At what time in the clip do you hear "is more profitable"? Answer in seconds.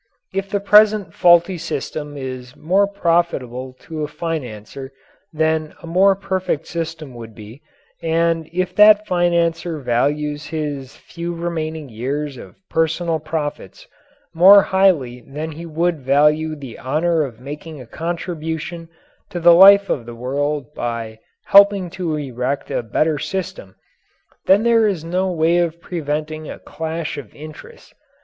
2.17-3.73